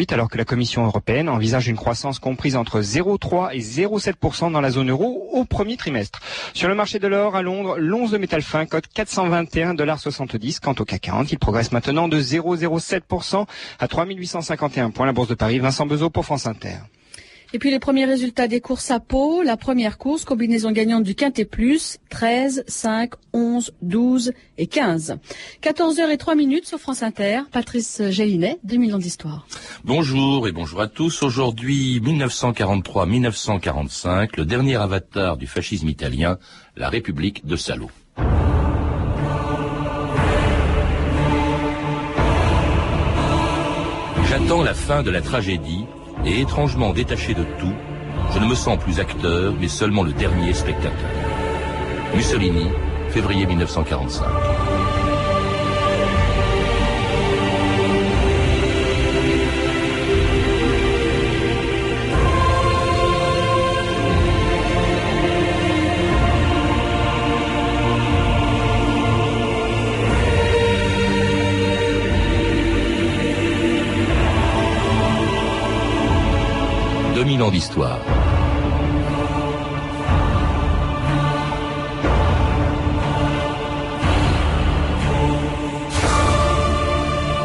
[0.00, 4.60] 2028 alors que la Commission européenne envisage une croissance comprise entre 0,3 et 0,7% dans
[4.60, 6.20] la zone euro au premier trimestre.
[6.54, 10.84] Sur le marché de l'or à Londres, l'once de métal fin cote 421,70 Quant au
[10.84, 13.46] CAC 40, il progresse maintenant de 0,07%
[13.78, 15.06] à 3851 points.
[15.06, 16.76] La Bourse de Paris, Vincent Bezot pour France Inter.
[17.52, 19.42] Et puis les premiers résultats des courses à Pau.
[19.42, 25.16] La première course, combinaison gagnante du Quintet Plus, 13, 5, 11, 12 et 15.
[25.60, 27.40] 14h et 3 minutes sur France Inter.
[27.50, 29.48] Patrice Gélinet, 2000 ans d'histoire.
[29.82, 31.24] Bonjour et bonjour à tous.
[31.24, 36.38] Aujourd'hui, 1943-1945, le dernier avatar du fascisme italien,
[36.76, 37.90] la République de Salo.
[44.28, 45.86] J'attends la fin de la tragédie
[46.24, 47.72] et étrangement détaché de tout,
[48.32, 51.10] je ne me sens plus acteur, mais seulement le dernier spectateur.
[52.14, 52.66] Mussolini,
[53.10, 54.24] février 1945.
[77.30, 78.00] 2000 ans d'histoire.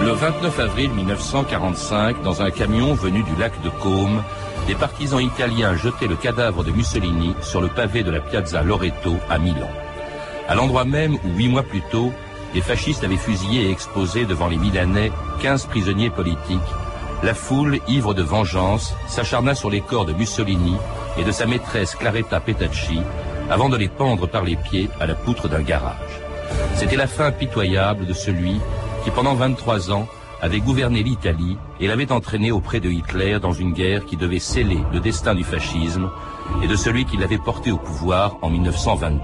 [0.02, 4.24] Le 29 avril 1945, dans un camion venu du lac de Côme,
[4.66, 9.14] des partisans italiens jetaient le cadavre de Mussolini sur le pavé de la piazza Loreto
[9.30, 9.70] à Milan.
[10.48, 12.12] À l'endroit même où, huit mois plus tôt,
[12.56, 15.12] les fascistes avaient fusillé et exposé devant les Milanais
[15.44, 16.74] 15 prisonniers politiques
[17.24, 20.76] la foule, ivre de vengeance, s'acharna sur les corps de Mussolini
[21.18, 23.00] et de sa maîtresse Claretta Petacci
[23.50, 26.22] avant de les pendre par les pieds à la poutre d'un garage.
[26.76, 28.60] C'était la fin pitoyable de celui
[29.04, 30.08] qui, pendant 23 ans,
[30.42, 34.80] avait gouverné l'Italie et l'avait entraîné auprès de Hitler dans une guerre qui devait sceller
[34.92, 36.10] le destin du fascisme
[36.64, 39.22] et de celui qui l'avait porté au pouvoir en 1922.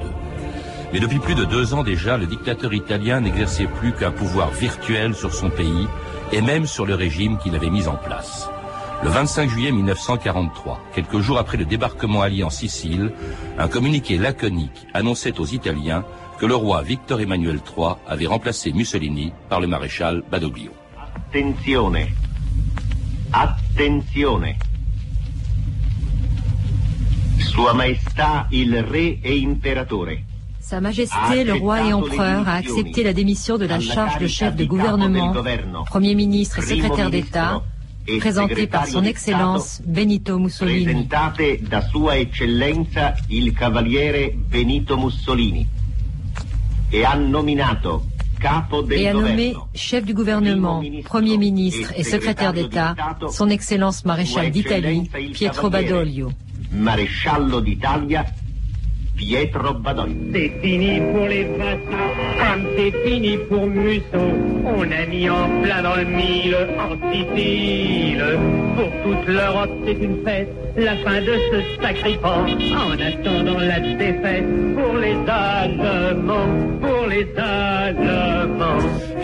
[0.93, 5.13] Mais depuis plus de deux ans déjà, le dictateur italien n'exerçait plus qu'un pouvoir virtuel
[5.13, 5.87] sur son pays
[6.31, 8.49] et même sur le régime qu'il avait mis en place.
[9.03, 13.11] Le 25 juillet 1943, quelques jours après le débarquement allié en Sicile,
[13.57, 16.05] un communiqué laconique annonçait aux Italiens
[16.37, 20.71] que le roi Victor Emmanuel III avait remplacé Mussolini par le maréchal Badoglio.
[20.97, 22.07] Attenzione.
[23.31, 24.57] Attenzione.
[27.39, 30.30] Sua Maestà il Re e Imperatore
[30.71, 34.55] sa Majesté le roi et empereur a accepté la démission de la charge de chef
[34.55, 35.33] de gouvernement,
[35.85, 37.61] Premier ministre et secrétaire d'État,
[38.19, 41.09] présenté par son Excellence Benito Mussolini.
[41.69, 45.67] da Sua Eccellenza il Cavaliere Benito Mussolini
[46.89, 48.05] e ha nominato
[48.91, 52.95] et a nommé chef du gouvernement, Premier ministre et secrétaire d'État
[53.29, 56.31] son Excellence maréchal d'Italie, Pietro Badoglio.
[56.71, 58.25] Maresciallo d'Italia
[59.21, 59.75] Pietro.
[60.33, 64.23] C'est fini pour les vassaux, comme c'est fini pour Musso.
[64.65, 68.23] On a mis en plein dans le mille, en Sicile.
[68.75, 72.17] Pour toute l'Europe, c'est une fête, la fin de ce sacrifice.
[72.73, 74.45] En attendant la défaite
[74.75, 78.20] pour les Allemands, pour les Allemands.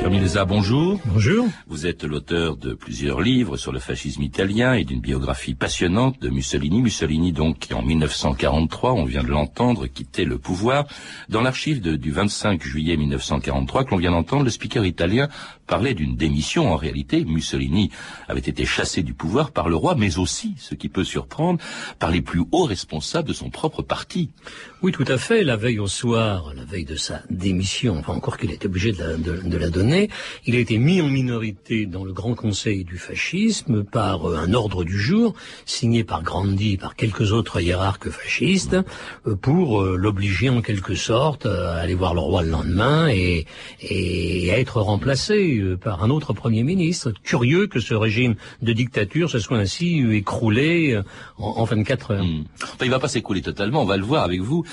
[0.10, 1.02] Bonjour.
[1.06, 1.48] Bonjour.
[1.68, 6.30] Vous êtes l'auteur de plusieurs livres sur le fascisme italien et d'une biographie passionnante de
[6.30, 6.82] Mussolini.
[6.82, 10.86] Mussolini, donc, qui en 1943, on vient de l'entendre, quittait le pouvoir.
[11.28, 15.28] Dans l'archive du 25 juillet 1943, que l'on vient d'entendre, le speaker italien
[15.68, 16.72] parlait d'une démission.
[16.72, 17.92] En réalité, Mussolini
[18.30, 21.60] avait été chassé du pouvoir par le roi, mais aussi, ce qui peut surprendre,
[22.00, 24.32] par les plus hauts responsables de son propre parti.
[24.82, 25.44] Oui, tout à fait.
[25.44, 29.00] La veille au soir, la veille de sa démission, enfin encore qu'il était obligé de
[29.00, 29.97] la, de, la, donner,
[30.46, 34.54] il a été mis en minorité dans le Grand Conseil du fascisme par euh, un
[34.54, 35.34] ordre du jour
[35.66, 38.78] signé par Grandi, par quelques autres hiérarques fascistes,
[39.26, 43.46] euh, pour euh, l'obliger en quelque sorte à aller voir le roi le lendemain et,
[43.82, 47.14] et à être remplacé par un autre Premier ministre.
[47.24, 51.04] Curieux que ce régime de dictature se soit ainsi écroulé euh,
[51.38, 52.24] en, 24 heures.
[52.24, 52.44] Hmm.
[52.64, 54.64] Enfin, va pas s'écrouler totalement, on va le voir avec vous,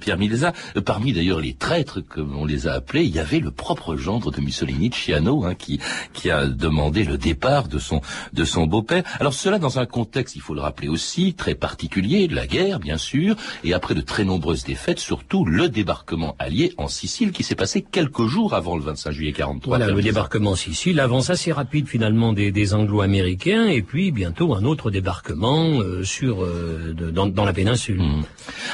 [0.00, 0.52] Pierre Milesa.
[0.84, 4.30] Parmi d'ailleurs les traîtres, comme on les a appelés, il y avait le propre gendre
[4.30, 5.80] de Mussolini, Ciano, hein, qui,
[6.12, 8.00] qui a demandé le départ de son,
[8.32, 9.02] de son beau-père.
[9.18, 12.78] Alors cela dans un contexte, il faut le rappeler aussi, très particulier, de la guerre,
[12.78, 13.34] bien sûr,
[13.64, 17.82] et après de très nombreuses défaites, surtout le débarquement allié en Sicile qui s'est passé
[17.82, 22.74] quelques jours avant le 25 juillet 43 débarquement Sicile, l'avance assez rapide finalement des, des
[22.74, 28.00] Anglo-Américains, et puis bientôt un autre débarquement euh, sur euh, dans, dans, la péninsule.
[28.00, 28.24] Mmh.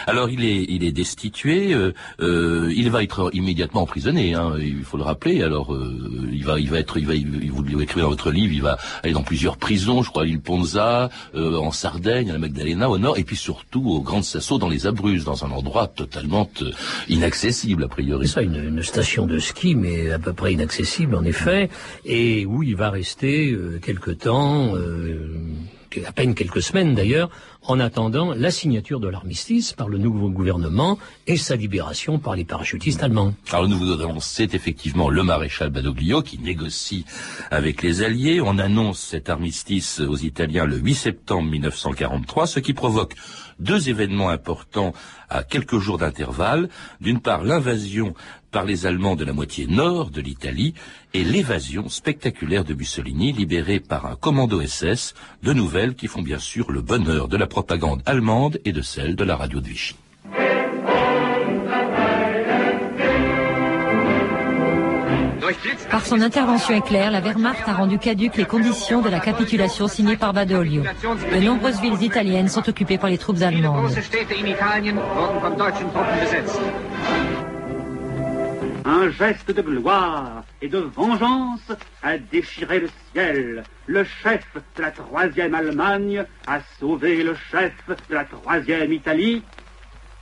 [0.07, 4.35] Alors il est il est destitué, euh, il va être immédiatement emprisonné.
[4.35, 5.43] Hein, il faut le rappeler.
[5.43, 5.70] Alors
[6.33, 8.79] il va il va être il va il, vous l'écrivez dans votre livre, il va
[9.03, 12.99] aller dans plusieurs prisons, je crois à l'île Ponza, en Sardaigne, à la Magdalena au
[12.99, 16.51] nord, et puis surtout au Grand Sasso dans les Abruzzes, dans un endroit totalement
[17.09, 18.27] inaccessible a priori.
[18.27, 21.71] C'est ça, une, une, station de ski, mais à peu près inaccessible en effet,
[22.05, 24.75] et où il va rester quelque temps
[26.07, 27.31] à peine quelques semaines d'ailleurs,
[27.63, 32.45] en attendant la signature de l'armistice par le nouveau gouvernement et sa libération par les
[32.45, 33.35] parachutistes allemands.
[33.51, 37.05] Alors le nouveau gouvernement, c'est effectivement le maréchal Badoglio qui négocie
[37.51, 38.41] avec les Alliés.
[38.41, 43.15] On annonce cet armistice aux Italiens le 8 septembre 1943, ce qui provoque
[43.59, 44.95] deux événements importants
[45.29, 46.69] à quelques jours d'intervalle.
[47.01, 48.15] D'une part, l'invasion
[48.51, 50.75] par les Allemands de la moitié nord de l'Italie
[51.15, 56.39] et l'évasion spectaculaire de Mussolini libéré par un commando SS, de nouvelles qui font bien
[56.39, 59.97] sûr le bonheur de la propagande allemande et de celle de la radio de Vichy.
[65.91, 70.17] Par son intervention éclair, la Wehrmacht a rendu caduques les conditions de la capitulation signée
[70.17, 70.83] par Badoglio.
[70.83, 73.91] De nombreuses villes italiennes sont occupées par les troupes allemandes.
[78.93, 81.71] Un geste de gloire et de vengeance
[82.03, 83.63] a déchiré le ciel.
[83.87, 84.45] Le chef
[84.77, 89.45] de la troisième Allemagne a sauvé le chef de la troisième Italie.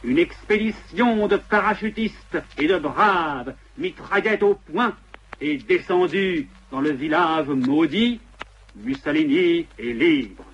[0.05, 4.95] Une expédition de parachutistes et de braves, mitraillettes au point,
[5.41, 8.21] est descendu dans le village maudit,
[8.77, 10.45] Mussolini est libre.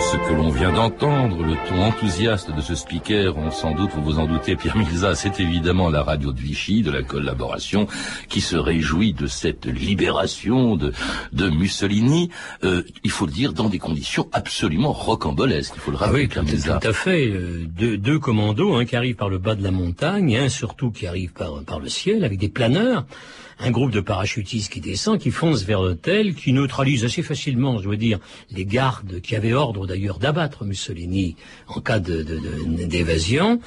[0.00, 4.02] Ce que l'on vient d'entendre, le ton enthousiaste de ce speaker, on sans doute, vous
[4.02, 7.86] vous en doutez, Pierre Milza, c'est évidemment la radio de Vichy, de la collaboration,
[8.28, 10.92] qui se réjouit de cette libération de,
[11.32, 12.30] de Mussolini,
[12.64, 16.40] euh, il faut le dire, dans des conditions absolument rocambolesques, il faut le rappeler, ah
[16.40, 17.28] oui, tout, à fait.
[17.28, 20.48] Euh, deux, deux commandos, un qui arrive par le bas de la montagne, et un
[20.48, 23.04] surtout qui arrive par, par le ciel, avec des planeurs
[23.62, 27.84] un groupe de parachutistes qui descend, qui fonce vers l'hôtel, qui neutralise assez facilement, je
[27.84, 28.18] dois dire,
[28.50, 31.36] les gardes qui avaient ordre d'ailleurs d'abattre Mussolini
[31.68, 33.60] en cas d'évasion.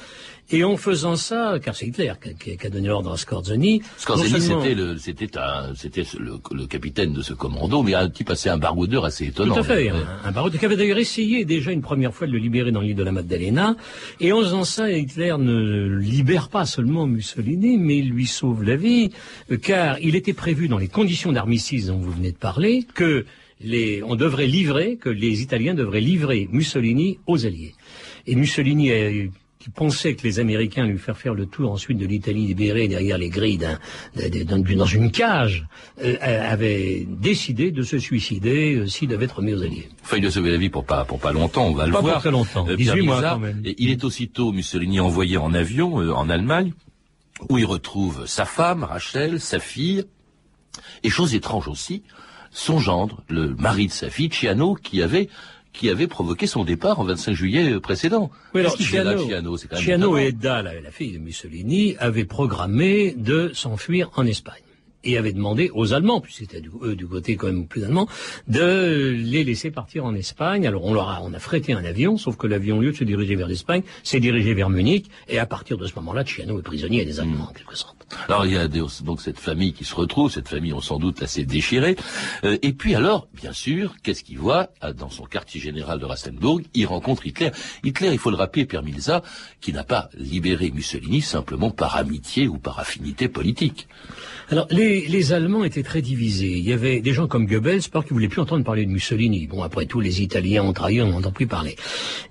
[0.50, 3.82] Et en faisant ça, car c'est Hitler qui, a donné l'ordre à Scorzoni.
[3.96, 5.28] Scorzoni, c'était le, c'était
[5.74, 9.54] c'était le, capitaine de ce commando, mais un type assez un baroudeur assez étonnant.
[9.54, 9.90] Tout à fait,
[10.24, 12.94] un, baroudeur qui avait d'ailleurs essayé déjà une première fois de le libérer dans l'île
[12.94, 13.74] de la Maddalena.
[14.20, 18.76] Et en faisant ça, Hitler ne libère pas seulement Mussolini, mais il lui sauve la
[18.76, 19.10] vie,
[19.62, 23.26] car il était prévu dans les conditions d'armistice dont vous venez de parler que
[23.60, 27.74] les, on devrait livrer, que les Italiens devraient livrer Mussolini aux Alliés.
[28.26, 29.10] Et Mussolini a
[29.66, 33.18] qui pensait que les Américains lui faire faire le tour ensuite de l'Italie libérée derrière
[33.18, 33.58] les grilles
[34.14, 35.66] dans une cage,
[36.00, 39.88] euh, avait décidé de se suicider euh, s'il devait être mis aux Alliés.
[40.04, 42.04] Enfin, il a sauvé la vie pour pas pour pas longtemps, on va le voir.
[42.04, 43.60] Pas très longtemps, 18 euh, mois quand même.
[43.64, 46.72] il est aussitôt Mussolini envoyé en avion en Allemagne,
[47.48, 50.04] où il retrouve sa femme Rachel, sa fille,
[51.02, 52.04] et chose étrange aussi,
[52.56, 55.28] son gendre, le mari de sa fille, Ciano, qui avait
[55.72, 58.30] qui avait provoqué son départ en 25 juillet précédent.
[58.54, 58.76] Oui, alors
[60.16, 64.62] et Edda, la, fille de Mussolini, avaient programmé de s'enfuir en Espagne
[65.06, 68.08] et avait demandé aux Allemands, puisque c'était eux du côté quand même plus allemand,
[68.48, 70.66] de les laisser partir en Espagne.
[70.66, 72.96] Alors on leur a, on a frété un avion, sauf que l'avion, au lieu de
[72.96, 76.58] se diriger vers l'Espagne, s'est dirigé vers Munich, et à partir de ce moment-là, Ciano
[76.58, 77.96] est prisonnier des Allemands, en quelque sorte.
[78.28, 81.22] Alors il y a donc cette famille qui se retrouve, cette famille on sans doute
[81.22, 81.96] assez déchirée.
[82.44, 86.04] Euh, et puis alors, bien sûr, qu'est-ce qu'il voit ah, dans son quartier général de
[86.04, 87.50] Rassenburg Il rencontre Hitler.
[87.82, 89.22] Hitler, il faut le rappeler, Pierre Milza,
[89.60, 93.88] qui n'a pas libéré Mussolini simplement par amitié ou par affinité politique.
[94.48, 96.56] Alors, les, les, Allemands étaient très divisés.
[96.58, 99.48] Il y avait des gens comme Goebbels, par qui voulaient plus entendre parler de Mussolini.
[99.48, 101.74] Bon, après tout, les Italiens ont trahi, on n'entend plus parler.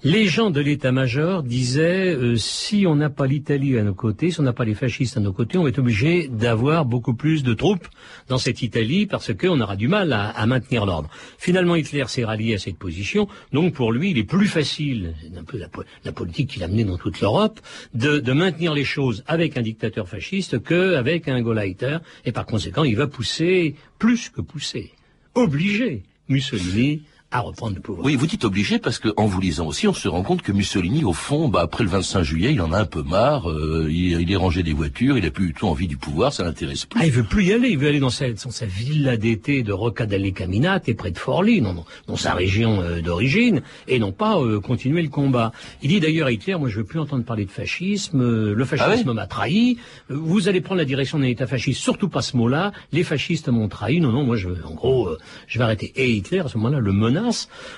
[0.02, 4.40] Les gens de l'état-major disaient, euh, si on n'a pas l'Italie à nos côtés, si
[4.40, 7.54] on n'a pas les fascistes à nos côtés, on est obligé d'avoir beaucoup plus de
[7.54, 7.86] troupes
[8.30, 11.10] dans cette Italie parce qu'on aura du mal à, à maintenir l'ordre.
[11.38, 13.28] Finalement, Hitler s'est rallié à cette position.
[13.52, 15.68] Donc, pour lui, il est plus facile, un peu la,
[16.06, 17.60] la politique qu'il a menée dans toute l'Europe,
[17.94, 22.84] de, de maintenir les choses avec un dictateur fasciste qu'avec un Gauleiter et par conséquent,
[22.84, 24.94] il va pousser, plus que pousser,
[25.34, 28.06] obliger Mussolini à reprendre le pouvoir.
[28.06, 30.52] Oui, vous dites obligé parce que en vous lisant aussi, on se rend compte que
[30.52, 33.50] Mussolini, au fond, bah, après le 25 juillet, il en a un peu marre.
[33.50, 36.32] euh, il, il est rangé des voitures, il a plus du tout envie du pouvoir,
[36.32, 37.00] ça l'intéresse plus.
[37.02, 39.64] Ah, il veut plus y aller, il veut aller dans sa, dans sa villa d'été
[39.64, 44.00] de Rocca delle Caminate, près de Forlì, dans, dans, dans sa région euh, d'origine, et
[44.00, 45.52] non pas euh, continuer le combat.
[45.82, 48.66] Il dit d'ailleurs à Hitler, moi je veux plus entendre parler de fascisme, euh, le
[48.66, 49.78] fascisme Ah m'a trahi,
[50.10, 53.50] euh, vous allez prendre la direction d'un État fasciste, surtout pas ce mot-là, les fascistes
[53.50, 55.18] m'ont trahi, non, non, moi je veux, en gros, euh,
[55.48, 55.92] je vais arrêter.
[55.98, 57.25] Et Hitler, à ce moment-là, le menace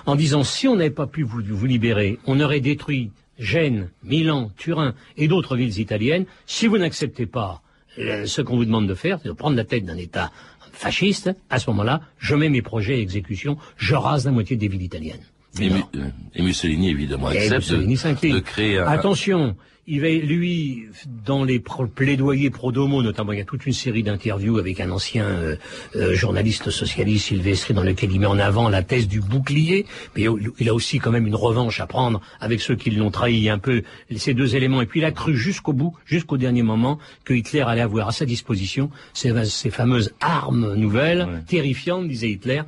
[0.06, 4.51] en disant, si on n'avait pas pu vous, vous libérer, on aurait détruit Gênes, Milan,
[4.58, 7.62] Turin et d'autres villes italiennes, si vous n'acceptez pas
[8.00, 10.32] euh, ce qu'on vous demande de faire, c'est de prendre la tête d'un État
[10.72, 14.68] fasciste, à ce moment-là, je mets mes projets à exécution, je rase la moitié des
[14.68, 15.25] villes italiennes.
[15.62, 15.84] Et, Non.
[15.96, 18.88] Euh, et Mussolini, évidemment, Et accepte Mussolini de, créer un...
[18.88, 19.56] Attention,
[19.90, 20.84] il va, lui,
[21.26, 24.92] dans les pro- plaidoyers pro-domo, notamment, il y a toute une série d'interviews avec un
[24.92, 25.56] ancien euh,
[25.96, 29.86] euh, journaliste socialiste, Sylvestri, dans lequel il met en avant la thèse du bouclier,
[30.16, 30.26] mais
[30.60, 33.60] il a aussi quand même une revanche à prendre avec ceux qui l'ont trahi un
[33.60, 33.84] peu,
[34.18, 34.82] ces deux éléments.
[34.82, 38.12] Et puis il a cru jusqu'au bout, jusqu'au dernier moment, que Hitler allait avoir à
[38.12, 41.40] sa disposition ces, ces fameuses armes nouvelles, Ouais.
[41.48, 42.62] terrifiantes, disait Hitler,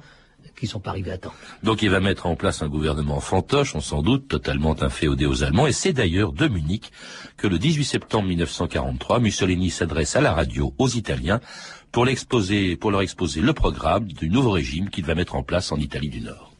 [0.59, 1.33] qui sont pas arrivées à temps.
[1.63, 5.43] Donc il va mettre en place un gouvernement fantoche, on s'en doute, totalement inféodé aux
[5.43, 5.67] Allemands.
[5.67, 6.91] Et c'est d'ailleurs de Munich
[7.37, 11.39] que le 18 septembre 1943, Mussolini s'adresse à la radio aux Italiens
[11.91, 15.71] pour, l'exposer, pour leur exposer le programme du nouveau régime qu'il va mettre en place
[15.71, 16.51] en Italie du Nord.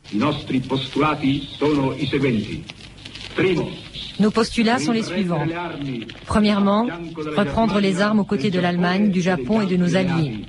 [4.20, 5.46] Nos postulats sont les suivants.
[6.26, 6.88] Premièrement,
[7.38, 10.46] reprendre les armes aux côtés de l'Allemagne, du Japon et de nos alliés.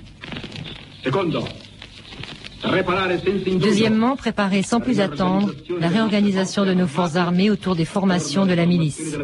[3.60, 8.52] Deuxièmement, préparer sans plus attendre la réorganisation de nos forces armées autour des formations de
[8.52, 9.16] la milice.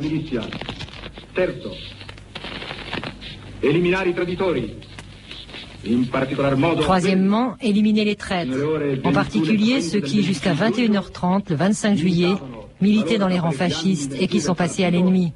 [6.80, 8.56] Troisièmement, éliminer les traîtres,
[9.04, 12.34] en particulier ceux qui, jusqu'à 21h30, le 25 juillet,
[12.80, 15.32] militaient dans les rangs fascistes et qui sont passés à l'ennemi.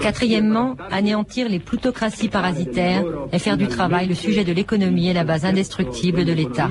[0.00, 5.24] Quatrièmement, anéantir les plutocraties parasitaires et faire du travail le sujet de l'économie et la
[5.24, 6.70] base indestructible de l'État.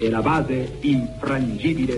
[0.00, 0.46] La base
[0.84, 1.90] infrangibile.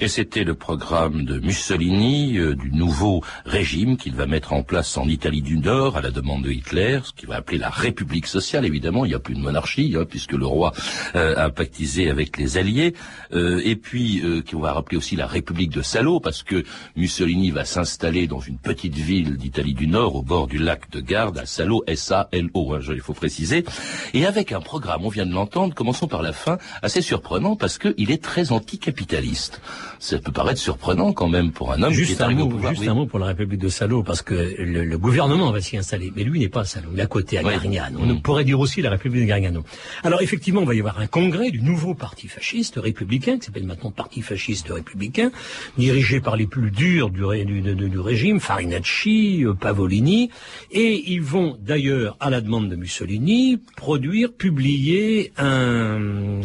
[0.00, 4.96] Et c'était le programme de Mussolini, euh, du nouveau régime qu'il va mettre en place
[4.96, 8.26] en Italie du Nord à la demande de Hitler, ce qu'il va appeler la République
[8.26, 10.72] sociale, évidemment, il n'y a plus de monarchie, hein, puisque le roi
[11.14, 12.94] euh, a pactisé avec les Alliés,
[13.32, 16.64] Euh, et puis qu'on va rappeler aussi la République de Salo, parce que
[16.96, 21.00] Mussolini va s'installer dans une petite ville d'Italie du Nord, au bord du lac de
[21.00, 23.64] Garde, à Salo, S-A-L-O, hein, il faut préciser,
[24.12, 26.58] et avec un programme, on vient de l'entendre, commençons par la fin,
[26.92, 29.62] assez surprenant, parce qu'il est très anticapitaliste.
[29.98, 32.72] Ça peut paraître surprenant quand même pour un homme qui est un mot, pouvoir.
[32.72, 32.88] juste oui.
[32.90, 36.12] un mot pour la République de Salo, parce que le, le gouvernement va s'y installer,
[36.14, 37.52] mais lui n'est pas à Salo, il est à côté, à Oui.
[37.52, 37.98] Garignano.
[38.00, 38.10] Mm.
[38.10, 39.64] On pourrait dire aussi la République de Garignano.
[40.02, 43.64] Alors effectivement, il va y avoir un congrès du nouveau parti fasciste républicain, qui s'appelle
[43.64, 45.30] maintenant Parti fasciste républicain,
[45.78, 50.28] dirigé par les plus durs du, ré- du, du- du régime, Farinacci, euh, Pavolini,
[50.72, 55.98] et ils vont d'ailleurs, à la demande de Mussolini, produire, publier un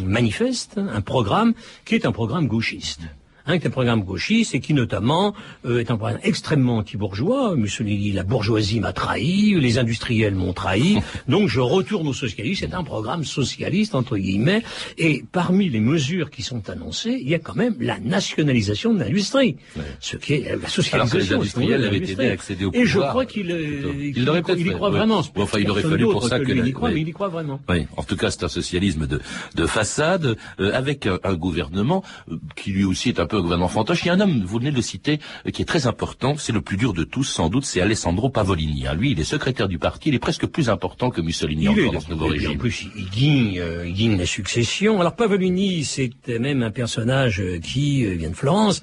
[0.06, 0.37] manifeste,
[0.78, 1.54] un programme,
[1.86, 3.02] qui est un programme gauchiste
[3.48, 5.34] hein, qui est un programme gauchiste et qui notamment
[5.66, 7.56] euh, est un programme extrêmement anti-bourgeois.
[7.56, 12.68] Mussolini, la bourgeoisie m'a trahi, les industriels m'ont trahi, donc je retourne au socialisme.
[12.68, 14.64] C'est un programme socialiste entre guillemets.
[14.98, 19.00] Et parmi les mesures qui sont annoncées, il y a quand même la nationalisation de
[19.00, 19.58] l'industrie,
[20.00, 20.96] ce qui est euh, la socialisation.
[20.98, 22.26] Alors que les industriels de avaient l'industrie.
[22.26, 24.28] aidé à accéder au Et je pouvoir, crois qu'il euh, Il
[24.58, 24.98] il y croit ouais.
[24.98, 25.22] vraiment.
[25.36, 26.96] Enfin, il aurait fallu pour ça que lui il y croit, ouais.
[26.96, 27.60] mais il y croit vraiment.
[27.70, 29.22] Oui, en tout cas, c'est un socialisme de,
[29.56, 33.42] de façade, euh, avec un, un gouvernement euh, qui lui aussi est un peu un
[33.42, 34.04] gouvernement fantoche.
[34.04, 36.36] Il y a un homme, vous venez de le citer, euh, qui est très important,
[36.38, 38.88] c'est le plus dur de tous, sans doute, c'est Alessandro Pavolini.
[38.88, 38.94] hein.
[38.96, 41.82] Lui, il est secrétaire du parti, il est presque plus important que Mussolini Il est,
[41.84, 42.58] encore dans ce nouveau puis En régime.
[42.60, 45.00] plus, il digne, euh, il la succession.
[45.02, 48.82] Alors Pavolini, c'était même un personnage euh, qui vient de Florence,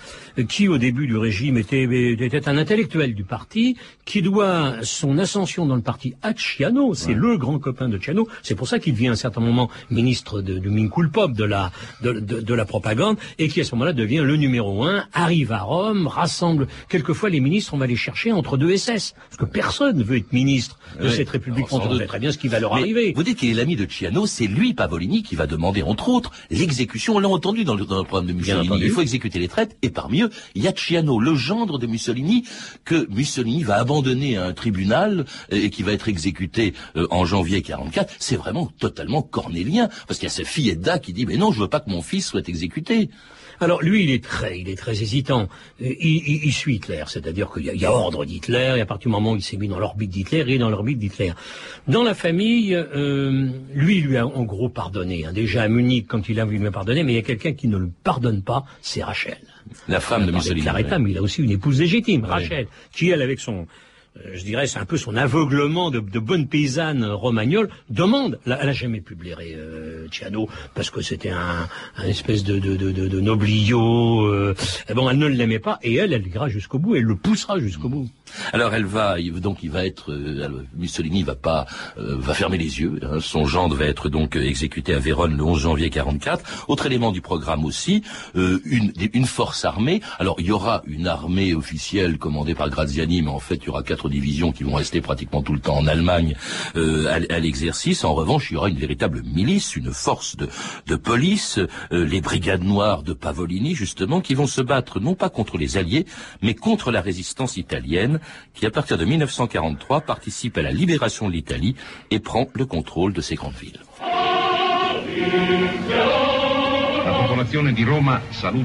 [0.49, 1.85] qui au début du régime était,
[2.19, 6.95] était un intellectuel du parti, qui doit son ascension dans le parti à Ciano.
[6.95, 8.29] C'est le grand copain de Ciano.
[8.43, 11.73] C'est pour ça qu'il devient à un certain moment ministre de, de Minkulpop, de la,
[12.03, 15.53] de, de- de la propagande, et qui à ce moment-là devient le numéro un, arrive
[15.53, 16.69] à Rome, rassemble.
[16.89, 20.19] Quelquefois, les ministres, on va les chercher entre deux SS, parce que personne ne veut
[20.19, 21.93] être ministre de cette République fantasme.
[21.93, 23.13] On sait très bien ce qui va leur Mais arriver.
[23.17, 26.31] Vous dites qu'il est l'ami de Ciano, c'est lui, Pavolini, qui va demander, entre autres,
[26.51, 27.17] l'exécution.
[27.17, 28.79] On l'a entendu dans le, dans le programme de Mussolini.
[28.83, 31.87] Il faut exécuter les traites, et parmi eux, il y a Ciano, le gendre de
[31.87, 32.45] Mussolini,
[32.85, 37.25] que Mussolini va abandonner à un tribunal euh, et qui va être exécuté euh, en
[37.25, 38.15] janvier 44.
[38.19, 41.51] C'est vraiment totalement cornélien, parce qu'il y a sa fille Edda qui dit, mais non,
[41.51, 43.11] je veux pas que mon fils soit exécuté.
[43.61, 45.49] Alors lui, il est très, il est très hésitant.
[45.81, 48.81] Il, il, il suit Hitler, c'est-à-dire qu'il y, a- il y a ordre d'Hitler, et
[48.81, 50.99] à partir du moment où il s'est mis dans l'orbite d'Hitler, il est dans l'orbite
[50.99, 51.33] d'Hitler.
[51.89, 55.25] Dans la famille, euh, lui, il lui a en gros pardonné.
[55.27, 55.33] hein.
[55.33, 57.69] Déjà à Munich, quand il a voulu lui pardonner, mais il y a quelqu'un qui
[57.69, 59.39] ne le pardonne pas, c'est Rachel.
[59.89, 60.63] La femme de Mussolini.
[60.63, 63.67] Claretta, mais il a aussi une épouse légitime, Rachel, qui elle, avec son,
[64.33, 68.39] je dirais, c'est un peu son aveuglement de, bonne paysanne romagnole, demande.
[68.47, 70.07] Elle a jamais pu blairer euh,
[70.75, 74.27] parce que c'était un, un espèce de, de, de, de, noblio.
[74.27, 74.55] Euh,
[74.95, 76.97] bon, elle ne l'aimait pas et elle, elle ira jusqu'au bout.
[76.97, 78.09] Elle le poussera jusqu'au bout.
[78.53, 81.67] Alors elle va, donc il va être, euh, Mussolini va pas,
[81.99, 82.99] euh, va fermer les yeux.
[83.03, 83.21] hein.
[83.21, 86.67] son gendre va être donc euh, exécuté à Vérone le 11 janvier 44.
[86.69, 88.03] Autre élément du programme aussi,
[88.37, 90.01] euh, une, une force armée.
[90.19, 93.69] Alors il y aura une armée officielle commandée par Graziani, mais en fait il y
[93.69, 96.35] aura quatre divisions qui vont rester pratiquement tout le temps en Allemagne
[96.77, 98.05] euh, à, l'exercice.
[98.05, 100.49] En revanche, il y aura une véritable milice, une force de,
[100.87, 105.29] de police, euh, les brigades noires de Pavolini justement, qui vont se battre non pas
[105.29, 106.07] contre les Alliés,
[106.43, 108.21] mais contre la résistance italienne,
[108.55, 111.75] qui à partir de 1943 participe à la libération de l'Italie
[112.11, 113.81] et prend le contrôle de ces grandes villes.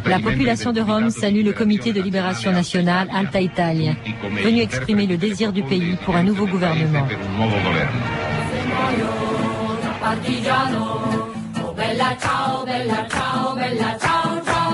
[0.06, 3.94] La population de Rome salue le comité de libération nationale Alta Italia,
[4.44, 7.08] venu exprimer le désir du pays pour un nouveau gouvernement.
[7.40, 7.48] Oh
[14.00, 14.70] ciao, ciao.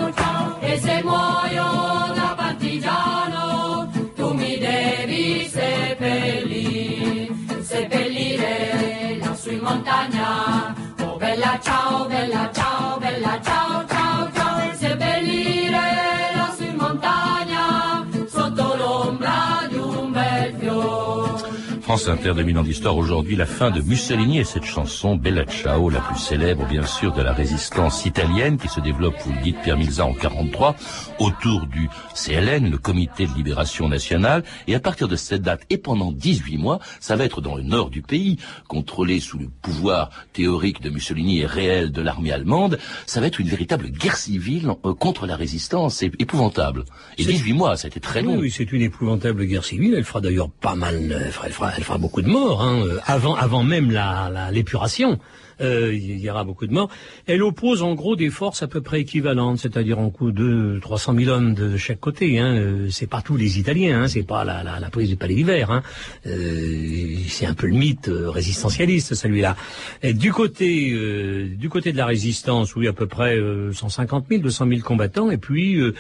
[9.48, 10.74] E montagna.
[11.02, 12.75] Oh bella ciao, bella ciao,
[21.86, 25.92] France Inter, 2000 ans d'histoire, aujourd'hui la fin de Mussolini et cette chanson Bella Ciao,
[25.92, 29.58] la plus célèbre bien sûr de la résistance italienne qui se développe, vous le dites
[29.62, 30.76] Pierre Milza, en 43
[31.20, 35.78] autour du CLN, le Comité de Libération Nationale, et à partir de cette date et
[35.78, 38.38] pendant 18 mois, ça va être dans le nord du pays,
[38.68, 43.40] contrôlé sous le pouvoir théorique de Mussolini et réel de l'armée allemande, ça va être
[43.40, 46.84] une véritable guerre civile euh, contre la résistance, c'est épouvantable.
[47.20, 48.34] Et C'est- 18 mois, ça a été très long.
[48.34, 49.94] Oui, oui, c'est une épouvantable guerre civile.
[49.96, 53.00] Elle fera d'ailleurs pas mal, fera, elle fera, elle fera beaucoup de morts, hein, euh,
[53.06, 55.20] avant, avant même la, la- l'épuration.
[55.62, 56.90] Euh, il y aura beaucoup de morts.
[57.28, 61.16] Elle oppose en gros des forces à peu près équivalentes, c'est-à-dire en coup de 300
[61.18, 62.40] 000 hommes de chaque côté.
[62.40, 62.56] Hein.
[62.56, 64.08] Euh, C'est pas tous les Italiens, hein.
[64.08, 65.72] c'est pas la, la, la prise du palais d'hiver.
[65.72, 65.84] Hein.
[66.26, 69.56] Euh, c'est un peu le mythe euh, résistentialiste celui-là.
[70.04, 74.42] Du côté euh, du côté de la résistance, oui, à peu près euh, 150 000,
[74.42, 75.94] 200 000 combattants, et puis euh,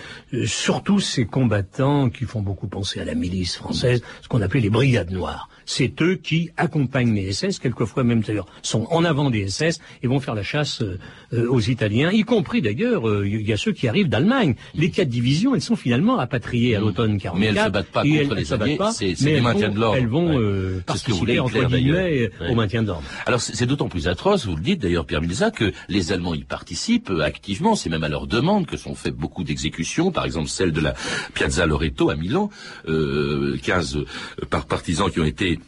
[0.45, 4.69] surtout ces combattants qui font beaucoup penser à la milice française, ce qu'on appelait les
[4.69, 5.49] brigades noires.
[5.65, 10.07] C'est eux qui accompagnent les SS, quelquefois même d'ailleurs sont en avant des SS et
[10.07, 10.97] vont faire la chasse euh,
[11.33, 14.55] euh, aux Italiens, y compris d'ailleurs, euh, il y a ceux qui arrivent d'Allemagne.
[14.73, 17.35] Les quatre divisions, elles sont finalement rapatriées à l'automne 44.
[17.39, 19.97] Mais elles se battent pas contre elles- les Alliés, c'est- du maintien de l'ordre.
[19.97, 20.43] Elles vont Ouais.
[20.43, 22.51] euh, participer entre guillemets euh, Ouais.
[22.51, 23.03] au maintien de l'ordre.
[23.25, 26.43] Alors c'est d'autant plus atroce, vous le dites d'ailleurs Pierre Milza, que les Allemands y
[26.43, 30.49] participent euh, activement, c'est même à leur demande que sont faites beaucoup d'exécutions, par exemple
[30.49, 30.93] celle de la
[31.33, 32.49] Piazza Loreto à Milan,
[32.87, 34.05] euh, 15 euh,
[34.49, 35.59] par partisans qui ont été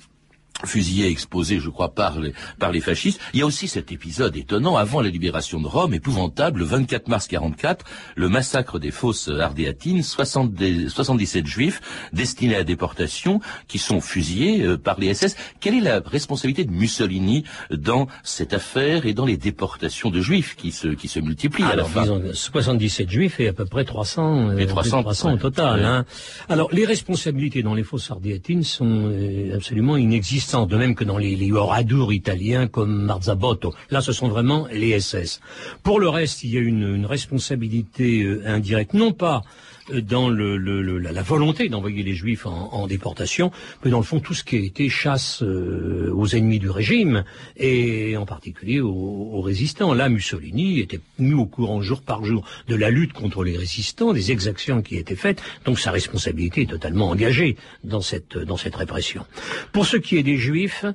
[0.66, 3.20] fusillés et exposés, je crois, par les, par les fascistes.
[3.34, 7.08] Il y a aussi cet épisode étonnant, avant la libération de Rome, épouvantable, le 24
[7.10, 11.82] mars 44, le massacre des fosses ardéatines, 60 des- 77 juifs
[12.14, 15.36] destinés à déportation qui sont fusillés euh, par les SS.
[15.60, 20.56] Quelle est la responsabilité de Mussolini dans cette affaire et dans les déportations de juifs
[20.56, 23.66] qui se, qui se multiplient à la Alors, fin disons, 77 juifs et à peu
[23.66, 25.80] près 300, euh, Et 300, 300 au total.
[25.80, 25.86] Ouais.
[25.86, 26.06] Hein.
[26.50, 31.18] Alors, les responsabilités dans les fosses ardéatines sont euh, absolument inexistantes, de même que dans
[31.18, 33.74] les, les oradours italiens comme Marzabotto.
[33.90, 35.42] Là, ce sont vraiment les SS.
[35.84, 39.44] Pour le reste, il y a une, responsabilité euh, indirecte, non pas
[39.94, 43.52] dans le, le- le- la, volonté d'envoyer les juifs en, en déportation,
[43.84, 47.24] mais dans le fond tout ce qui a été chasse euh, aux ennemis du régime
[47.56, 49.94] et en particulier aux, aux résistants.
[49.94, 54.14] Là, Mussolini était mis au courant jour par jour de la lutte contre les résistants,
[54.14, 58.76] des exactions qui étaient faites, donc sa responsabilité est totalement engagée dans cette dans cette
[58.76, 59.26] répression.
[59.72, 60.86] Pour ce qui est des juifs,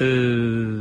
[0.00, 0.77] euh,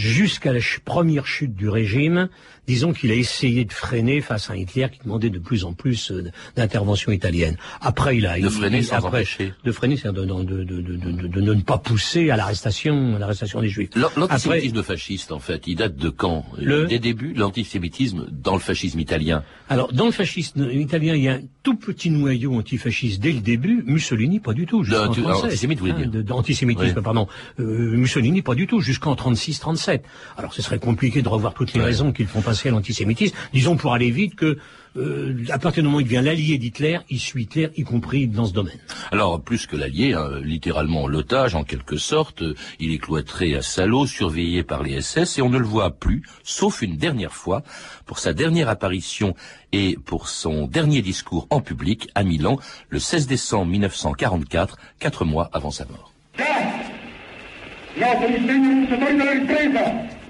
[0.00, 2.28] jusqu'à la ch- première chute du régime,
[2.66, 6.10] disons qu'il a essayé de freiner face à Hitler qui demandait de plus en plus
[6.10, 7.56] euh, d'intervention italienne.
[7.82, 9.52] Après, il a De freiner il- sans après, empêcher.
[9.62, 13.90] de freiner, c'est-à-dire de, ne pas pousser à l'arrestation, à l'arrestation des juifs.
[14.16, 16.46] L'antisémitisme fasciste, en fait, il date de quand?
[16.58, 19.42] Le- Des débuts, l'antisémitisme dans le fascisme italien.
[19.68, 23.40] alors dans le fascisme italien, il y a un tout petit noyau antifasciste dès le
[23.40, 23.82] début.
[23.86, 24.82] Mussolini, pas du tout.
[24.82, 25.44] jusqu'en anti- 37.
[25.50, 26.24] antisémite, vous voulez Hein, dire.
[26.24, 27.02] D'antisémitisme, Oui.
[27.02, 27.26] pardon.
[27.58, 29.89] Euh, Mussolini, pas du tout, jusqu'en 36-37.
[30.36, 33.36] Alors ce serait compliqué de revoir toutes les raisons qui le font passer à l'antisémitisme.
[33.52, 34.58] Disons pour aller vite que
[34.96, 38.26] euh, à partir du moment où il devient l'allié d'Hitler, il suit Hitler, y compris
[38.26, 38.78] dans ce domaine.
[39.12, 43.62] Alors, plus que l'allié, hein, littéralement l'otage, en quelque sorte, euh, il est cloîtré à
[43.62, 47.62] Salo, surveillé par les SS, et on ne le voit plus, sauf une dernière fois,
[48.04, 49.34] pour sa dernière apparition
[49.72, 55.48] et pour son dernier discours en public à Milan, le 16 décembre 1944, quatre mois
[55.52, 56.12] avant sa mort.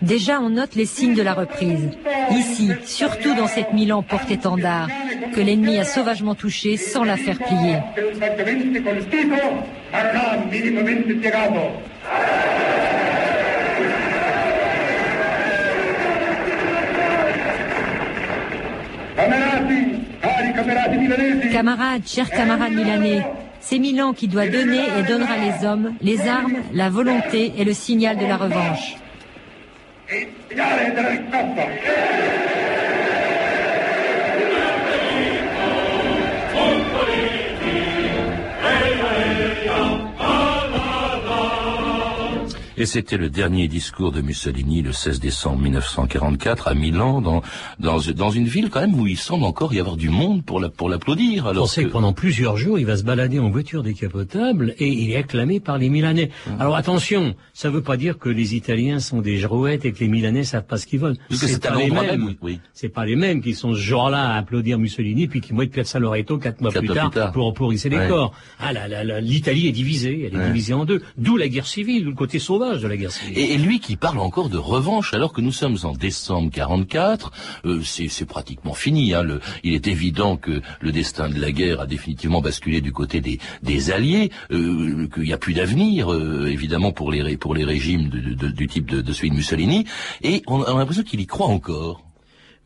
[0.03, 1.91] Déjà, on note les signes de la reprise.
[2.31, 4.89] Ici, surtout dans cette Milan porte-étendard,
[5.35, 7.77] que l'ennemi a sauvagement touché sans la faire plier.
[21.53, 23.23] Camarades, chers camarades milanais,
[23.61, 27.73] c'est Milan qui doit donner et donnera les hommes, les armes, la volonté et le
[27.73, 28.97] signal de la revanche.
[42.81, 47.43] Et c'était le dernier discours de Mussolini le 16 décembre 1944 à Milan, dans,
[47.79, 50.61] dans, dans une ville quand même où il semble encore y avoir du monde pour
[50.61, 51.53] la, pour l'applaudir.
[51.55, 51.89] On sait que...
[51.89, 51.93] que...
[51.93, 55.77] pendant plusieurs jours, il va se balader en voiture décapotable et il est acclamé par
[55.77, 56.31] les Milanais.
[56.47, 56.51] Mmh.
[56.59, 60.01] Alors attention, ça ne veut pas dire que les Italiens sont des jouettes et que
[60.01, 61.19] les Milanais savent pas ce qu'ils veulent.
[61.33, 62.01] C'est pas les mêmes.
[62.25, 62.61] Même, oui.
[62.73, 65.99] C'est pas les mêmes qui sont ce jour-là à applaudir Mussolini puis qui vont être
[65.99, 67.33] Loreto quatre mois, Quatre plus, tard tard.
[67.33, 68.09] pour pour hisser les Ouais.
[68.09, 68.33] corps.
[68.59, 68.73] Ah,
[69.21, 70.47] l'Italie est divisée, elle est Ouais.
[70.47, 71.03] divisée en deux.
[71.19, 72.70] D'où la guerre civile, d'où le côté sauvage
[73.35, 77.33] Et, lui qui parle encore de revanche, alors que nous sommes en décembre 44,
[77.65, 79.15] euh, c'est pratiquement fini.
[79.15, 83.21] Hein, il est évident que le destin de la guerre a définitivement basculé du côté
[83.21, 88.09] des, alliés, euh, qu'il n'y a plus d'avenir, euh, évidemment pour les pour les régimes
[88.09, 89.87] de- du type de celui de Mussolini.
[90.23, 92.10] Et on a l'impression qu'il y croit encore.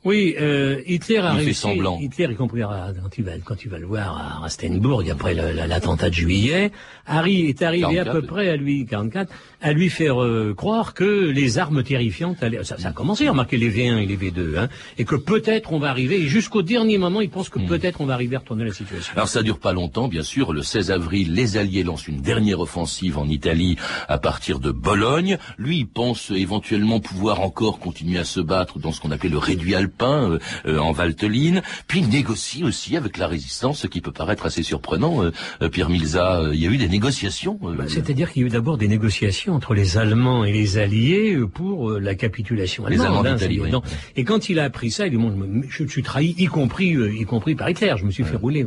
[0.05, 1.61] Oui, euh, Hitler a Il fait réussi.
[1.61, 1.99] semblant.
[1.99, 5.33] Hitler, y compris à- quand tu vas, quand tu vas le voir à Rastenburg après
[5.35, 6.73] l'attentat de juillet,
[7.07, 8.27] Harry est arrivé à 44, peu oui.
[8.27, 12.77] près à lui 44 à lui faire euh, croire que les armes terrifiantes allaient, ça,
[12.79, 15.79] ça a commencé à remarquer les V1 et les V2, hein, et que peut-être on
[15.79, 16.21] va arriver.
[16.21, 17.67] Et jusqu'au dernier moment, il pense que Hmm.
[17.67, 19.14] peut-être on va arriver à retourner la situation.
[19.17, 20.53] Alors ça dure pas longtemps, bien sûr.
[20.53, 23.77] Le 16 avril, les Alliés lancent une dernière offensive en Italie
[24.09, 25.38] à partir de Bologne.
[25.57, 29.38] Lui, il pense éventuellement pouvoir encore continuer à se battre dans ce qu'on appelait le
[29.38, 31.62] réduit alpin euh, euh, en Valteline.
[31.87, 35.22] Puis il négocie aussi avec la résistance, ce qui peut paraître assez surprenant.
[35.22, 35.30] Euh,
[35.62, 37.59] euh, Pierre Milza, euh, il y a eu des négociations.
[37.61, 41.38] Bah, C'est-à-dire qu'il y a eu d'abord des négociations entre les Allemands et les Alliés
[41.52, 43.26] pour la capitulation Les allemande.
[43.26, 43.70] Allemands hein, d'Italie, oui.
[44.16, 45.35] Et quand il a appris ça, il dit, bon,
[45.68, 47.94] je, suis trahi, y compris, y compris par Hitler.
[47.96, 48.66] Je me suis fait rouler.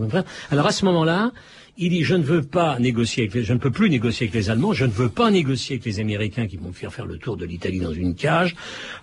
[0.51, 1.31] Alors à ce moment-là,
[1.77, 4.33] il dit, je ne veux pas négocier avec les, je ne peux plus négocier avec
[4.33, 7.05] les Allemands, je ne veux pas négocier avec les Américains qui vont me faire faire
[7.05, 8.55] le tour de l'Italie dans une cage.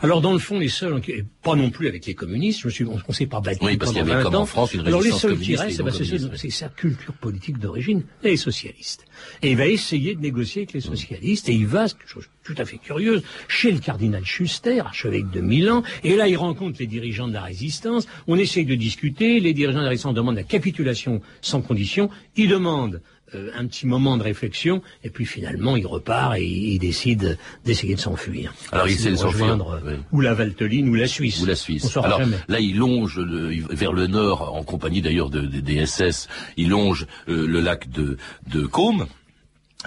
[0.02, 2.72] Alors dans le fond, les seuls, et pas non plus avec les communistes, je me
[2.72, 4.42] suis, on, on s'est pas battu Oui, parce qu'il y pendant avait 20 comme en
[4.42, 4.46] ans.
[4.46, 6.50] France une Alors les seuls qui communiste restent, bah, c'est communiste.
[6.50, 9.04] sa culture politique d'origine, les socialistes.
[9.42, 12.64] Et il va essayer de négocier avec les socialistes, et il va, chose tout à
[12.64, 17.26] fait curieuse, chez le cardinal Schuster, archevêque de Milan, et là il rencontre les dirigeants
[17.26, 21.22] de la résistance, on essaye de discuter, les dirigeants de la résistance demandent la capitulation
[21.40, 23.00] sans condition, il demande
[23.34, 27.38] euh, un petit moment de réflexion, et puis finalement il repart et il, il décide
[27.64, 28.52] d'essayer de s'enfuir.
[28.72, 29.56] Alors, il essaie de s'enfuir,
[29.86, 29.94] oui.
[30.12, 31.40] ou la Valteline ou la Suisse.
[31.42, 31.96] ou la Suisse.
[31.96, 32.36] Alors jamais.
[32.48, 36.28] là, il longe le- vers le nord, en compagnie d'ailleurs de- de- des SS.
[36.56, 38.18] Il longe euh, le lac de,
[38.52, 39.06] de Côme.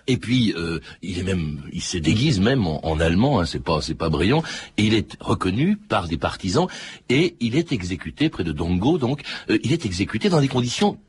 [0.06, 3.64] Et puis euh, il est même, il se déguise même en, en allemand, hein, c'est
[3.64, 4.44] pas, c'est pas brillant.
[4.78, 6.68] Et il est reconnu par des partisans
[7.10, 9.00] et il est exécuté près de Dongo.
[9.00, 11.00] Donc, euh, il est exécuté dans des conditions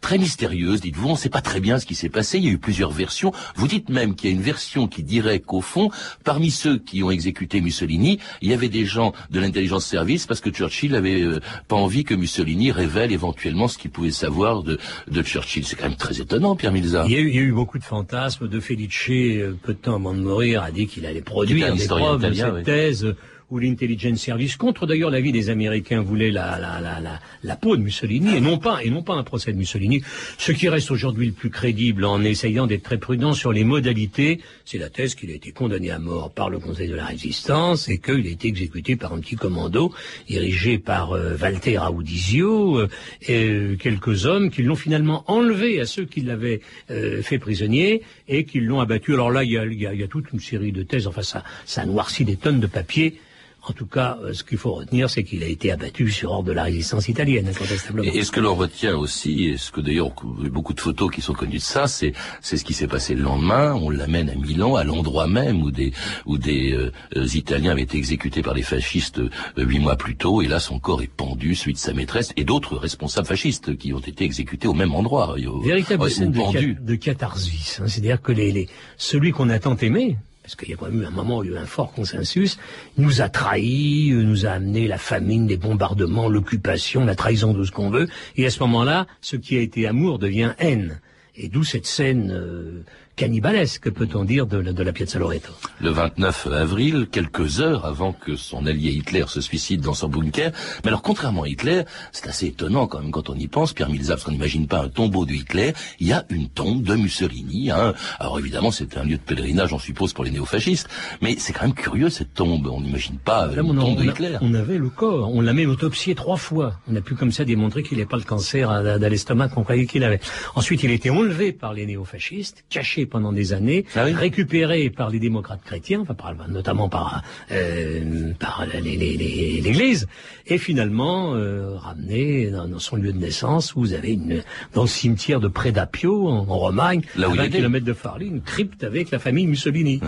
[0.00, 0.80] très mystérieuses.
[0.80, 2.38] Dites-vous, on ne sait pas très bien ce qui s'est passé.
[2.38, 3.32] Il y a eu plusieurs versions.
[3.56, 5.90] Vous dites même qu'il y a une version qui dirait qu'au fond,
[6.24, 10.40] parmi ceux qui ont exécuté Mussolini, il y avait des gens de l'intelligence service parce
[10.40, 14.78] que Churchill avait euh, pas envie que Mussolini révèle éventuellement ce qu'il pouvait savoir de,
[15.10, 15.64] de Churchill.
[15.64, 17.04] C'est quand même très étonnant, Pierre Milza.
[17.06, 18.48] Il y, a eu, il y a eu beaucoup de fantasmes.
[18.48, 21.86] De Felice, euh, peu de temps avant de mourir, a dit qu'il allait produire des
[21.86, 22.62] preuves de cette oui.
[22.62, 23.14] thèse
[23.50, 27.76] où l'intelligence service, contre d'ailleurs l'avis des Américains, voulait la, la, la, la, la peau
[27.76, 30.02] de Mussolini et non pas et non pas un procès de Mussolini.
[30.36, 34.40] Ce qui reste aujourd'hui le plus crédible en essayant d'être très prudent sur les modalités,
[34.66, 37.88] c'est la thèse qu'il a été condamné à mort par le Conseil de la Résistance
[37.88, 39.92] et qu'il a été exécuté par un petit commando
[40.28, 42.88] dirigé par euh, Walter Audizio euh,
[43.26, 48.44] et quelques hommes qui l'ont finalement enlevé à ceux qui l'avaient euh, fait prisonnier et
[48.44, 49.14] qui l'ont abattu.
[49.14, 50.82] Alors là, il y a, il y a- il y a toute une série de
[50.82, 51.06] thèses.
[51.06, 53.18] Enfin, ça, ça noircit des tonnes de papier.
[53.62, 56.48] En tout cas, euh, ce qu'il faut retenir, c'est qu'il a été abattu sur ordre
[56.48, 58.10] de la résistance italienne, incontestablement.
[58.10, 60.12] Et, ce que l'on retient aussi, et ce que d'ailleurs
[60.50, 63.22] beaucoup de photos qui sont connues de ça, c'est c'est ce qui s'est passé le
[63.22, 63.74] lendemain.
[63.74, 65.92] On l'amène à Milan, à l'endroit même où des
[66.24, 70.40] où des euh, Italiens avaient été exécutés par les fascistes euh, huit mois plus tôt.
[70.40, 73.92] Et là, son corps est pendu, celui de sa maîtresse et d'autres responsables fascistes qui
[73.92, 75.34] ont été exécutés au même endroit.
[75.62, 77.80] Véritable scène de, de, catharsis.
[77.80, 77.88] Hein.
[77.88, 80.16] C'est-à-dire que les, les celui qu'on a tant aimé,
[80.48, 81.66] parce qu'il y a quand même eu un moment où il y a eu un
[81.66, 82.58] fort consensus,
[82.96, 87.70] nous a trahis, nous a amené la famine, les bombardements, l'occupation, la trahison de ce
[87.70, 88.08] qu'on veut,
[88.38, 91.02] et à ce moment-là, ce qui a été amour devient haine.
[91.36, 92.80] Et d'où cette scène euh,
[93.18, 95.52] cannibalisque, peut-on dire, de, de, la Piazza Loreto.
[95.80, 100.52] Le 29 avril, quelques heures avant que son allié Hitler se suicide dans son bunker.
[100.84, 103.88] Mais alors, contrairement à Hitler, c'est assez étonnant quand même quand on y pense, Pierre
[103.90, 106.94] Milza, parce qu'on n'imagine pas un tombeau de Hitler, il y a une tombe de
[106.94, 107.72] Mussolini.
[107.72, 107.92] Hein.
[108.20, 110.88] Alors évidemment, c'est un lieu de pèlerinage, on suppose, pour les néofascistes,
[111.20, 112.68] mais c'est quand même curieux cette tombe.
[112.68, 114.36] On n'imagine pas une tombe de Hitler.
[114.42, 116.74] on avait le corps, on l'a même autopsié trois fois.
[116.88, 119.86] On a pu comme ça démontrer qu'il n'avait pas le cancer à, l'estomac qu'on croyait
[119.86, 120.20] qu'il avait.
[120.54, 125.10] Ensuite, il a été enlevé par les néofascistes, caché pendant des années, ah récupéré par
[125.10, 130.06] les démocrates chrétiens, enfin par, notamment par, euh, par l'Église,
[130.46, 134.42] et finalement euh, ramené dans, son lieu de naissance, où vous avez une,
[134.74, 139.10] dans le cimetière de Predapio, en, Romagne, à 20 km de Farli, une crypte avec
[139.10, 140.00] la famille Mussolini.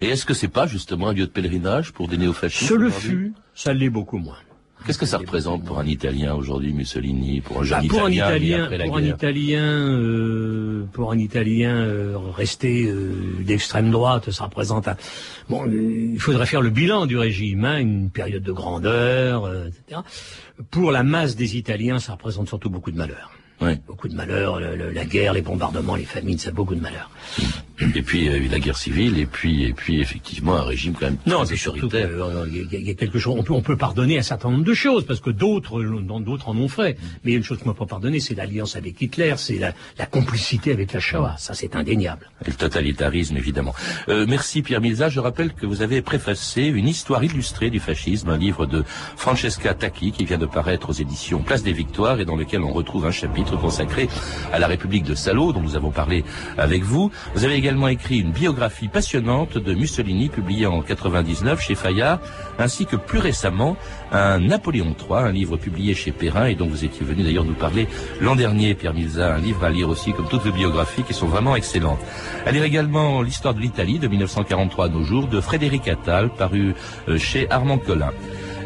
[0.00, 2.90] Et est-ce que c'est pas justement un lieu de pèlerinage pour des néofascistes Ce le
[2.90, 4.36] fut, ça l'est beaucoup moins.
[4.86, 8.64] Qu'est-ce que ça représente pour un Italien aujourd'hui, Mussolini, pour un jeune bah, pour Italien,
[8.64, 14.44] un Italien pour, un Italien euh, pour un Italien euh, resté euh, d'extrême droite, ça
[14.44, 14.96] représente un...
[15.48, 20.02] bon, il faudrait faire le bilan du régime, hein, une période de grandeur, etc.
[20.70, 23.30] Pour la masse des Italiens, ça représente surtout beaucoup de malheur.
[23.86, 27.10] Beaucoup de malheurs, la guerre, les bombardements, les famines, ça a beaucoup de malheurs.
[27.94, 30.62] Et puis il y a eu la guerre civile, et puis et puis effectivement un
[30.62, 33.34] régime quand même non, c'est surtout euh, il y, a quelque chose.
[33.36, 36.56] On peut on peut pardonner un certain nombre de choses parce que d'autres d'autres en
[36.56, 36.98] ont fait.
[37.24, 39.34] Mais il y a une chose qu'on ne peut pas pardonner, c'est l'alliance avec Hitler,
[39.36, 41.34] c'est la, la, complicité avec la Shoah.
[41.38, 42.30] Ça c'est indéniable.
[42.46, 43.74] Et le totalitarisme évidemment.
[44.08, 45.08] Euh, merci Pierre Milza.
[45.08, 48.84] Je rappelle que vous avez préfacé une histoire illustrée du fascisme, un livre de
[49.16, 52.72] Francesca Tacchi qui vient de paraître aux éditions Place des Victoires et dans lequel on
[52.72, 54.08] retrouve un chapitre consacré
[54.52, 56.24] à la République de Salo dont nous avons parlé
[56.58, 57.10] avec vous.
[57.34, 62.20] Vous avez également écrit une biographie passionnante de Mussolini publiée en 99 chez Fayard,
[62.58, 63.76] ainsi que plus récemment
[64.12, 67.54] un Napoléon III, un livre publié chez Perrin et dont vous étiez venu d'ailleurs nous
[67.54, 67.88] parler
[68.20, 71.26] l'an dernier, Pierre Milza, un livre à lire aussi comme toutes les biographies qui sont
[71.26, 72.00] vraiment excellentes.
[72.46, 76.74] À lire également l'histoire de l'Italie de 1943 à nos jours de Frédéric Attal, paru
[77.08, 78.12] euh, chez Armand Collin.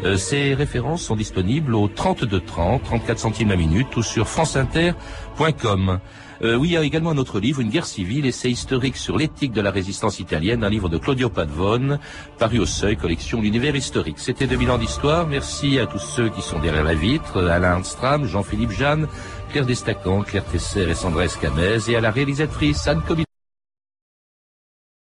[0.03, 5.99] Euh, ces références sont disponibles au 32 30, 34 centimes la minute ou sur franceinter.com.
[6.41, 9.17] Euh, oui, il y a également un autre livre, Une guerre civile, essai historique sur
[9.17, 11.99] l'éthique de la résistance italienne, un livre de Claudio Padvone,
[12.37, 14.19] paru au Seuil, collection L'univers historique.
[14.19, 15.27] C'était 2000 ans d'histoire.
[15.27, 19.07] Merci à tous ceux qui sont derrière la vitre, Alain Armstrong, Jean-Philippe Jeanne,
[19.51, 23.28] Claire Destacant, Claire Tesser et Sandra Escamez, et à la réalisatrice Anne Comité.